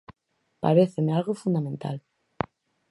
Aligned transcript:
Paréceme 0.63 1.09
algo 1.17 1.33
fundamental. 1.43 1.97